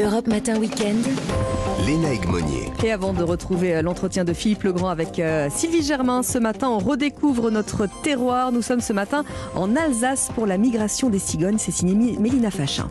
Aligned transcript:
Europe 0.00 0.26
Matin 0.26 0.58
Weekend. 0.58 1.04
Léna 1.86 2.12
Egmonier. 2.12 2.70
Et 2.82 2.92
avant 2.92 3.12
de 3.12 3.22
retrouver 3.22 3.76
euh, 3.76 3.82
l'entretien 3.82 4.24
de 4.24 4.32
Philippe 4.32 4.62
Legrand 4.62 4.88
avec 4.88 5.18
euh, 5.18 5.48
Sylvie 5.50 5.82
Germain, 5.82 6.22
ce 6.22 6.38
matin, 6.38 6.68
on 6.70 6.78
redécouvre 6.78 7.50
notre 7.50 7.86
terroir. 8.02 8.52
Nous 8.52 8.62
sommes 8.62 8.80
ce 8.80 8.92
matin 8.92 9.24
en 9.54 9.76
Alsace 9.76 10.30
pour 10.34 10.46
la 10.46 10.56
migration 10.56 11.10
des 11.10 11.18
cigognes. 11.18 11.58
C'est 11.58 11.72
signé 11.72 12.16
Mélina 12.18 12.50
Fachin. 12.50 12.88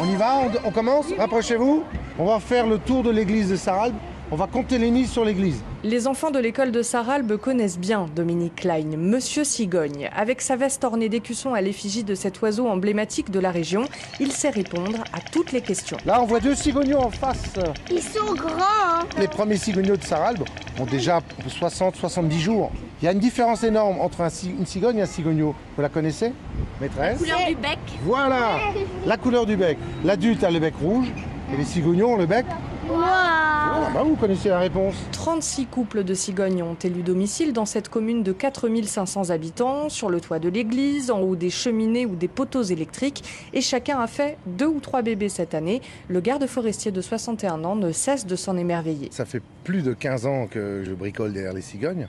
On 0.00 0.10
y 0.10 0.16
va, 0.16 0.40
on, 0.40 0.68
on 0.68 0.70
commence? 0.72 1.06
Rapprochez-vous. 1.16 1.84
On 2.18 2.26
va 2.26 2.40
faire 2.40 2.66
le 2.66 2.78
tour 2.78 3.02
de 3.02 3.10
l'église 3.10 3.50
de 3.50 3.56
Saralbe. 3.56 3.94
On 4.30 4.36
va 4.36 4.46
compter 4.48 4.78
les 4.78 4.90
nids 4.90 5.06
sur 5.06 5.24
l'église. 5.24 5.62
Les 5.84 6.06
enfants 6.06 6.30
de 6.30 6.38
l'école 6.38 6.70
de 6.70 6.80
Saralbe 6.80 7.36
connaissent 7.36 7.78
bien 7.78 8.06
Dominique 8.14 8.54
Klein, 8.54 8.96
Monsieur 8.96 9.42
Cigogne. 9.42 10.08
Avec 10.14 10.40
sa 10.40 10.54
veste 10.54 10.84
ornée 10.84 11.08
d'écussons 11.08 11.54
à 11.54 11.60
l'effigie 11.60 12.04
de 12.04 12.14
cet 12.14 12.40
oiseau 12.40 12.68
emblématique 12.68 13.32
de 13.32 13.40
la 13.40 13.50
région, 13.50 13.86
il 14.20 14.30
sait 14.30 14.50
répondre 14.50 15.02
à 15.12 15.18
toutes 15.32 15.50
les 15.50 15.60
questions. 15.60 15.96
Là, 16.06 16.22
on 16.22 16.26
voit 16.26 16.38
deux 16.38 16.54
cigognos 16.54 17.00
en 17.00 17.10
face. 17.10 17.54
Ils 17.90 18.00
sont 18.00 18.32
grands, 18.32 18.60
hein 18.60 19.06
Les 19.18 19.26
premiers 19.26 19.56
cigognos 19.56 19.96
de 19.96 20.04
Saralbe 20.04 20.44
ont 20.78 20.86
déjà 20.86 21.20
60-70 21.48 22.38
jours. 22.38 22.70
Il 23.00 23.06
y 23.06 23.08
a 23.08 23.12
une 23.12 23.18
différence 23.18 23.64
énorme 23.64 24.00
entre 24.00 24.20
un 24.20 24.28
une 24.28 24.66
cigogne 24.66 24.98
et 24.98 25.02
un 25.02 25.06
cigogno. 25.06 25.52
Vous 25.74 25.82
la 25.82 25.88
connaissez 25.88 26.32
Maîtresse 26.80 27.18
couleur 27.18 27.44
du 27.48 27.56
bec. 27.56 27.78
Voilà 28.04 28.60
La 29.04 29.16
couleur 29.16 29.46
du 29.46 29.56
bec. 29.56 29.78
L'adulte 30.04 30.44
a 30.44 30.50
le 30.52 30.60
bec 30.60 30.74
rouge 30.80 31.08
et 31.52 31.56
les 31.56 31.64
cigognos 31.64 32.10
ont 32.10 32.16
le 32.16 32.26
bec. 32.26 32.46
Waouh 32.88 32.98
Voilà, 32.98 33.90
bah 33.94 34.02
vous 34.02 34.16
connaissez 34.16 34.48
la 34.48 34.58
réponse. 34.58 34.94
36 35.12 35.66
couples 35.66 36.04
de 36.04 36.14
cigognes 36.14 36.62
ont 36.62 36.74
élu 36.74 37.02
domicile 37.02 37.52
dans 37.52 37.64
cette 37.64 37.88
commune 37.88 38.22
de 38.22 38.32
4500 38.32 39.30
habitants, 39.30 39.88
sur 39.88 40.10
le 40.10 40.20
toit 40.20 40.38
de 40.38 40.48
l'église, 40.48 41.10
en 41.10 41.20
haut 41.20 41.36
des 41.36 41.50
cheminées 41.50 42.06
ou 42.06 42.16
des 42.16 42.28
poteaux 42.28 42.62
électriques, 42.62 43.24
et 43.52 43.60
chacun 43.60 44.00
a 44.00 44.06
fait 44.06 44.36
deux 44.46 44.66
ou 44.66 44.80
trois 44.80 45.02
bébés 45.02 45.28
cette 45.28 45.54
année. 45.54 45.80
Le 46.08 46.20
garde 46.20 46.46
forestier 46.46 46.90
de 46.90 47.00
61 47.00 47.64
ans 47.64 47.76
ne 47.76 47.92
cesse 47.92 48.26
de 48.26 48.36
s'en 48.36 48.56
émerveiller. 48.56 49.08
Ça 49.12 49.24
fait 49.24 49.42
plus 49.64 49.82
de 49.82 49.92
15 49.92 50.26
ans 50.26 50.46
que 50.48 50.82
je 50.84 50.92
bricole 50.92 51.32
derrière 51.32 51.52
les 51.52 51.62
cigognes. 51.62 52.08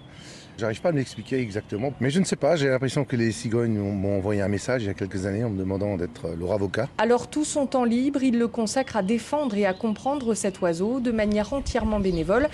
J'arrive 0.57 0.81
pas 0.81 0.89
à 0.89 0.91
me 0.91 0.97
l'expliquer 0.97 1.39
exactement, 1.39 1.93
mais 1.99 2.11
je 2.11 2.19
ne 2.19 2.25
sais 2.25 2.35
pas, 2.35 2.55
j'ai 2.55 2.69
l'impression 2.69 3.05
que 3.05 3.15
les 3.15 3.31
cigognes 3.31 3.77
m'ont 3.77 4.17
envoyé 4.17 4.41
un 4.41 4.47
message 4.47 4.83
il 4.83 4.87
y 4.87 4.89
a 4.89 4.93
quelques 4.93 5.25
années 5.25 5.43
en 5.43 5.49
me 5.49 5.57
demandant 5.57 5.97
d'être 5.97 6.29
leur 6.39 6.51
avocat. 6.51 6.89
Alors 6.99 7.27
tout 7.27 7.43
son 7.43 7.65
temps 7.65 7.85
libre, 7.85 8.21
il 8.21 8.37
le 8.37 8.47
consacre 8.47 8.95
à 8.95 9.01
défendre 9.01 9.57
et 9.57 9.65
à 9.65 9.73
comprendre 9.73 10.35
cet 10.35 10.61
oiseau 10.61 10.99
de 10.99 11.11
manière 11.11 11.53
entièrement 11.53 11.99
bénévole. 11.99 12.49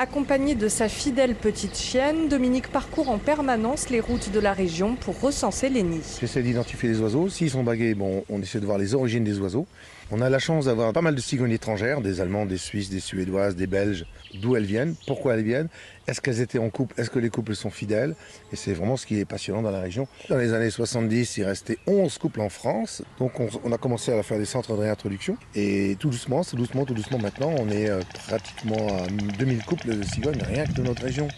Accompagné 0.00 0.54
de 0.54 0.68
sa 0.68 0.88
fidèle 0.88 1.34
petite 1.34 1.76
chienne, 1.76 2.28
Dominique 2.28 2.68
parcourt 2.68 3.08
en 3.08 3.18
permanence 3.18 3.90
les 3.90 3.98
routes 3.98 4.30
de 4.30 4.38
la 4.38 4.52
région 4.52 4.94
pour 4.94 5.20
recenser 5.20 5.70
les 5.70 5.82
nids. 5.82 6.18
J'essaie 6.20 6.42
d'identifier 6.42 6.88
les 6.90 7.00
oiseaux. 7.00 7.28
S'ils 7.28 7.50
sont 7.50 7.64
bagués, 7.64 7.94
bon, 7.94 8.22
on 8.28 8.40
essaie 8.40 8.60
de 8.60 8.66
voir 8.66 8.78
les 8.78 8.94
origines 8.94 9.24
des 9.24 9.40
oiseaux. 9.40 9.66
On 10.10 10.22
a 10.22 10.30
la 10.30 10.38
chance 10.38 10.64
d'avoir 10.64 10.94
pas 10.94 11.02
mal 11.02 11.14
de 11.14 11.20
cigognes 11.20 11.52
étrangères, 11.52 12.00
des 12.00 12.22
Allemandes, 12.22 12.48
des 12.48 12.56
Suisses, 12.56 12.88
des 12.88 12.98
Suédoises, 12.98 13.56
des 13.56 13.66
Belges, 13.66 14.06
d'où 14.40 14.56
elles 14.56 14.64
viennent, 14.64 14.94
pourquoi 15.06 15.34
elles 15.34 15.42
viennent, 15.42 15.68
est-ce 16.06 16.22
qu'elles 16.22 16.40
étaient 16.40 16.58
en 16.58 16.70
couple, 16.70 16.98
est-ce 16.98 17.10
que 17.10 17.18
les 17.18 17.28
couples 17.28 17.54
sont 17.54 17.68
fidèles, 17.68 18.14
et 18.50 18.56
c'est 18.56 18.72
vraiment 18.72 18.96
ce 18.96 19.04
qui 19.04 19.20
est 19.20 19.26
passionnant 19.26 19.60
dans 19.60 19.70
la 19.70 19.82
région. 19.82 20.08
Dans 20.30 20.38
les 20.38 20.54
années 20.54 20.70
70, 20.70 21.36
il 21.36 21.44
restait 21.44 21.76
11 21.86 22.16
couples 22.16 22.40
en 22.40 22.48
France, 22.48 23.02
donc 23.18 23.38
on, 23.38 23.50
on 23.64 23.70
a 23.70 23.76
commencé 23.76 24.10
à 24.10 24.22
faire 24.22 24.38
des 24.38 24.46
centres 24.46 24.72
de 24.74 24.80
réintroduction, 24.80 25.36
et 25.54 25.94
tout 26.00 26.08
doucement, 26.08 26.42
tout 26.42 26.56
doucement, 26.56 26.86
tout 26.86 26.94
doucement, 26.94 27.18
maintenant, 27.18 27.54
on 27.58 27.68
est 27.68 27.90
euh, 27.90 28.00
pratiquement 28.28 28.88
à 28.88 29.06
2000 29.38 29.62
couples 29.64 29.94
de 29.94 30.02
cigognes, 30.02 30.42
rien 30.42 30.64
que 30.64 30.72
de 30.72 30.82
notre 30.84 31.02
région. 31.02 31.28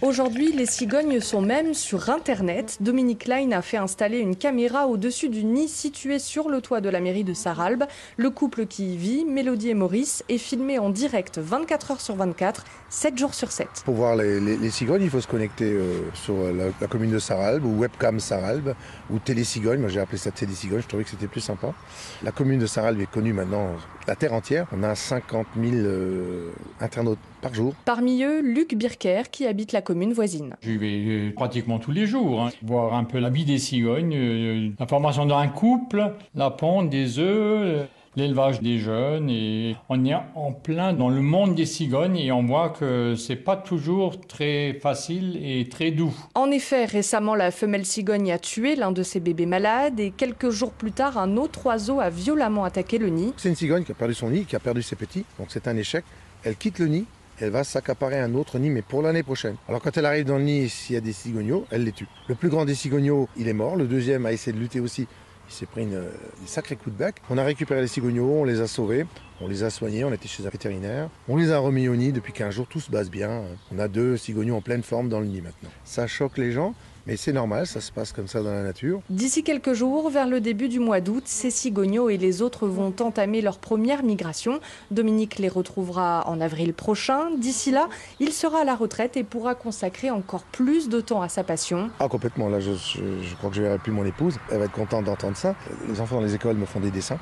Aujourd'hui, 0.00 0.52
les 0.52 0.66
cigognes 0.66 1.18
sont 1.18 1.40
même 1.42 1.74
sur 1.74 2.08
Internet. 2.08 2.76
Dominique 2.80 3.24
Klein 3.24 3.50
a 3.50 3.62
fait 3.62 3.78
installer 3.78 4.18
une 4.20 4.36
caméra 4.36 4.86
au-dessus 4.86 5.28
du 5.28 5.42
nid 5.44 5.66
situé 5.66 6.20
sur 6.20 6.48
le 6.48 6.60
toit 6.60 6.80
de 6.80 6.88
la 6.88 7.00
mairie 7.00 7.24
de 7.24 7.34
Saralbe. 7.34 7.82
Le 8.16 8.30
couple 8.30 8.66
qui 8.66 8.94
y 8.94 8.96
vit, 8.96 9.24
Mélodie 9.24 9.70
et 9.70 9.74
Maurice, 9.74 10.22
est 10.28 10.38
filmé 10.38 10.78
en 10.78 10.90
direct 10.90 11.38
24 11.38 11.90
heures 11.90 12.00
sur 12.00 12.14
24, 12.14 12.64
7 12.88 13.18
jours 13.18 13.34
sur 13.34 13.50
7. 13.50 13.66
Pour 13.84 13.94
voir 13.94 14.14
les, 14.14 14.38
les- 14.38 14.70
cigognes, 14.70 15.02
il 15.02 15.10
faut 15.10 15.20
se 15.20 15.26
connecter 15.26 15.72
euh, 15.72 16.02
sur 16.14 16.34
la, 16.52 16.66
la 16.80 16.86
commune 16.86 17.10
de 17.10 17.18
Saralbe 17.18 17.64
ou 17.64 17.78
Webcam 17.80 18.20
Saralbe 18.20 18.74
ou 19.10 19.18
Télécigogne. 19.18 19.80
Moi 19.80 19.88
j'ai 19.88 19.98
appelé 19.98 20.18
ça 20.18 20.30
Télécigogne, 20.30 20.80
je 20.82 20.86
trouvais 20.86 21.02
que 21.02 21.10
c'était 21.10 21.26
plus 21.26 21.40
sympa. 21.40 21.74
La 22.22 22.30
commune 22.30 22.60
de 22.60 22.66
Saralbe 22.66 23.00
est 23.00 23.10
connue 23.10 23.32
maintenant, 23.32 23.70
la 24.08 24.16
terre 24.16 24.32
entière. 24.32 24.66
On 24.72 24.82
a 24.82 24.94
50 24.94 25.46
000 25.54 25.76
euh, 25.76 26.50
internautes 26.80 27.18
par 27.42 27.54
jour. 27.54 27.74
Parmi 27.84 28.22
eux, 28.22 28.40
Luc 28.40 28.74
Birker 28.74 29.22
qui 29.30 29.46
habite 29.46 29.72
la 29.72 29.82
commune 29.82 30.12
voisine. 30.12 30.56
J'y 30.62 30.78
vais 30.78 31.04
euh, 31.06 31.30
pratiquement 31.34 31.78
tous 31.78 31.92
les 31.92 32.06
jours, 32.06 32.42
hein. 32.42 32.50
voir 32.62 32.94
un 32.94 33.04
peu 33.04 33.18
la 33.18 33.30
vie 33.30 33.44
des 33.44 33.58
cigognes, 33.58 34.14
euh, 34.16 34.70
la 34.78 34.86
formation 34.86 35.26
d'un 35.26 35.46
couple, 35.48 36.14
la 36.34 36.50
ponte 36.50 36.88
des 36.88 37.18
œufs, 37.18 37.60
euh, 37.62 37.84
l'élevage 38.18 38.60
des 38.60 38.78
jeunes. 38.78 39.30
Et 39.30 39.76
on 39.88 40.04
est 40.04 40.14
en 40.34 40.52
plein 40.52 40.92
dans 40.92 41.08
le 41.08 41.22
monde 41.22 41.54
des 41.54 41.66
cigognes 41.66 42.16
et 42.16 42.30
on 42.32 42.44
voit 42.44 42.70
que 42.70 43.14
c'est 43.16 43.36
pas 43.36 43.56
toujours 43.56 44.20
très 44.20 44.74
facile 44.74 45.38
et 45.42 45.68
très 45.68 45.90
doux. 45.90 46.14
En 46.34 46.50
effet, 46.50 46.84
récemment, 46.84 47.34
la 47.34 47.50
femelle 47.50 47.86
cigogne 47.86 48.30
a 48.32 48.38
tué 48.38 48.76
l'un 48.76 48.92
de 48.92 49.02
ses 49.02 49.20
bébés 49.20 49.46
malades 49.46 50.00
et 50.00 50.10
quelques 50.10 50.50
jours 50.50 50.72
plus 50.72 50.92
tard, 50.92 51.16
un 51.18 51.36
autre 51.36 51.66
oiseau 51.66 52.00
a 52.00 52.10
violemment 52.10 52.64
attaqué 52.64 52.98
le 52.98 53.08
nid. 53.08 53.32
C'est 53.36 53.48
une 53.48 53.56
cigogne 53.56 53.84
qui 53.84 53.92
a 53.92 53.94
perdu 53.94 54.14
son 54.14 54.30
nid, 54.30 54.44
qui 54.44 54.56
a 54.56 54.60
perdu 54.60 54.82
ses 54.82 54.96
petits, 54.96 55.24
donc 55.38 55.48
c'est 55.50 55.68
un 55.68 55.76
échec. 55.76 56.04
Elle 56.44 56.56
quitte 56.56 56.78
le 56.78 56.86
nid. 56.86 57.04
Elle 57.40 57.50
va 57.50 57.62
s'accaparer 57.62 58.18
un 58.18 58.34
autre 58.34 58.58
nid, 58.58 58.68
mais 58.68 58.82
pour 58.82 59.00
l'année 59.00 59.22
prochaine. 59.22 59.54
Alors 59.68 59.80
quand 59.80 59.96
elle 59.96 60.06
arrive 60.06 60.24
dans 60.24 60.38
le 60.38 60.42
nid, 60.42 60.68
s'il 60.68 60.94
y 60.94 60.98
a 60.98 61.00
des 61.00 61.12
cigognos, 61.12 61.66
elle 61.70 61.84
les 61.84 61.92
tue. 61.92 62.08
Le 62.26 62.34
plus 62.34 62.48
grand 62.48 62.64
des 62.64 62.74
cigognos, 62.74 63.28
il 63.36 63.46
est 63.46 63.52
mort. 63.52 63.76
Le 63.76 63.86
deuxième 63.86 64.26
a 64.26 64.32
essayé 64.32 64.52
de 64.52 64.58
lutter 64.58 64.80
aussi. 64.80 65.06
Il 65.48 65.54
s'est 65.54 65.66
pris 65.66 65.86
euh, 65.92 66.10
des 66.40 66.46
sacrés 66.46 66.76
coups 66.76 66.94
de 66.94 66.98
bec. 66.98 67.16
On 67.30 67.38
a 67.38 67.44
récupéré 67.44 67.80
les 67.80 67.88
cigognos, 67.88 68.40
on 68.40 68.44
les 68.44 68.60
a 68.60 68.66
sauvés, 68.66 69.06
on 69.40 69.48
les 69.48 69.62
a 69.62 69.70
soignés, 69.70 70.04
on 70.04 70.12
était 70.12 70.28
chez 70.28 70.46
un 70.46 70.50
vétérinaire. 70.50 71.08
On 71.28 71.36
les 71.36 71.50
a 71.52 71.58
remis 71.58 71.88
au 71.88 71.96
nid 71.96 72.12
depuis 72.12 72.32
15 72.32 72.54
jours, 72.54 72.66
tout 72.66 72.80
se 72.80 72.90
passe 72.90 73.10
bien. 73.10 73.42
On 73.72 73.78
a 73.78 73.88
deux 73.88 74.16
cigognos 74.16 74.56
en 74.56 74.60
pleine 74.60 74.82
forme 74.82 75.08
dans 75.08 75.20
le 75.20 75.26
nid 75.26 75.40
maintenant. 75.40 75.70
Ça 75.84 76.06
choque 76.06 76.36
les 76.36 76.52
gens, 76.52 76.74
mais 77.08 77.16
c'est 77.16 77.32
normal, 77.32 77.66
ça 77.66 77.80
se 77.80 77.90
passe 77.90 78.12
comme 78.12 78.28
ça 78.28 78.42
dans 78.42 78.52
la 78.52 78.62
nature. 78.62 79.00
D'ici 79.10 79.42
quelques 79.42 79.72
jours, 79.72 80.10
vers 80.10 80.26
le 80.28 80.40
début 80.40 80.68
du 80.68 80.78
mois 80.78 81.00
d'août, 81.00 81.22
ces 81.26 81.50
cigognos 81.50 82.10
et 82.10 82.18
les 82.18 82.42
autres 82.42 82.68
vont 82.68 82.94
entamer 83.00 83.40
leur 83.40 83.58
première 83.58 84.02
migration. 84.02 84.60
Dominique 84.90 85.38
les 85.38 85.48
retrouvera 85.48 86.24
en 86.28 86.40
avril 86.40 86.74
prochain. 86.74 87.30
D'ici 87.38 87.70
là, 87.70 87.88
il 88.20 88.32
sera 88.32 88.60
à 88.60 88.64
la 88.64 88.76
retraite 88.76 89.16
et 89.16 89.24
pourra 89.24 89.54
consacrer 89.54 90.10
encore 90.10 90.44
plus 90.44 90.88
de 90.88 91.00
temps 91.00 91.22
à 91.22 91.28
sa 91.28 91.42
passion. 91.42 91.90
Ah 91.98 92.08
complètement, 92.08 92.48
là 92.48 92.60
je, 92.60 92.72
je- 92.72 93.00
je 93.22 93.34
crois 93.36 93.50
que 93.50 93.56
je 93.56 93.62
verrai 93.62 93.78
plus 93.78 93.90
mon 93.92 94.04
épouse, 94.04 94.36
elle 94.50 94.58
va 94.58 94.64
être 94.66 94.72
contente 94.72 95.06
d'entendre 95.06 95.36
ça. 95.36 95.54
Les 95.88 96.00
enfants 96.00 96.16
dans 96.16 96.22
les 96.22 96.34
écoles 96.34 96.56
me 96.56 96.66
font 96.66 96.80
des 96.80 96.90
dessins. 96.90 97.18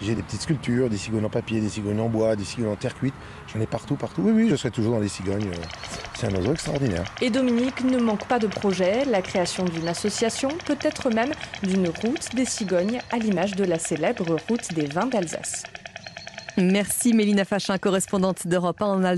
J'ai 0.00 0.14
des 0.14 0.22
petites 0.22 0.40
sculptures, 0.40 0.88
des 0.88 0.96
cigognes 0.96 1.26
en 1.26 1.30
papier, 1.30 1.60
des 1.60 1.68
cigognes 1.68 2.00
en 2.00 2.08
bois, 2.08 2.36
des 2.36 2.44
cigognes 2.44 2.70
en 2.72 2.76
terre 2.76 2.94
cuite. 2.94 3.14
J'en 3.52 3.60
ai 3.60 3.66
partout, 3.66 3.96
partout. 3.96 4.22
Oui, 4.24 4.32
oui, 4.32 4.48
je 4.48 4.56
serai 4.56 4.70
toujours 4.70 4.94
dans 4.94 5.00
les 5.00 5.08
cigognes. 5.08 5.48
euh, 5.48 5.95
C'est 6.18 6.28
un 6.28 6.34
oiseau 6.34 6.52
extraordinaire. 6.52 7.04
Et 7.20 7.28
Dominique 7.28 7.84
ne 7.84 7.98
manque 7.98 8.26
pas 8.26 8.38
de 8.38 8.46
projet, 8.46 9.04
la 9.04 9.20
création 9.20 9.64
d'une 9.64 9.86
association, 9.86 10.48
peut-être 10.64 11.10
même 11.10 11.32
d'une 11.62 11.88
route 11.88 12.34
des 12.34 12.46
cigognes 12.46 13.00
à 13.12 13.18
l'image 13.18 13.54
de 13.54 13.64
la 13.64 13.78
célèbre 13.78 14.36
route 14.48 14.72
des 14.72 14.86
vins 14.86 15.06
d'Alsace. 15.06 15.64
Merci 16.56 17.12
Mélina 17.12 17.44
Fachin, 17.44 17.76
correspondante 17.76 18.46
d'Europe 18.46 18.80
1 18.80 18.86
en 18.86 19.04
Alsace. 19.04 19.14